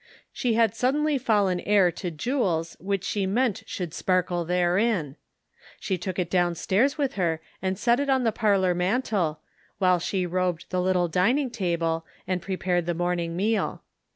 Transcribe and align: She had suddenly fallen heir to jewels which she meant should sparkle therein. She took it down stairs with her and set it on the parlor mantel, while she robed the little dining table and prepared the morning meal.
She 0.33 0.55
had 0.55 0.73
suddenly 0.73 1.19
fallen 1.19 1.59
heir 1.59 1.91
to 1.91 2.09
jewels 2.09 2.75
which 2.79 3.03
she 3.03 3.27
meant 3.27 3.61
should 3.67 3.93
sparkle 3.93 4.43
therein. 4.43 5.15
She 5.79 5.95
took 5.95 6.17
it 6.17 6.27
down 6.31 6.55
stairs 6.55 6.97
with 6.97 7.13
her 7.21 7.39
and 7.61 7.77
set 7.77 7.99
it 7.99 8.09
on 8.09 8.23
the 8.23 8.31
parlor 8.31 8.73
mantel, 8.73 9.41
while 9.77 9.99
she 9.99 10.25
robed 10.25 10.65
the 10.71 10.81
little 10.81 11.07
dining 11.07 11.51
table 11.51 12.03
and 12.27 12.41
prepared 12.41 12.87
the 12.87 12.95
morning 12.95 13.35
meal. 13.35 13.83